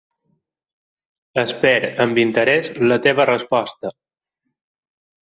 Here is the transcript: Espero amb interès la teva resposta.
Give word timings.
Espero 1.41 1.91
amb 2.05 2.21
interès 2.23 2.71
la 2.93 2.97
teva 3.09 3.29
resposta. 3.31 3.93